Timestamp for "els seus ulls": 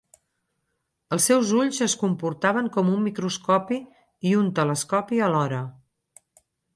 1.17-1.81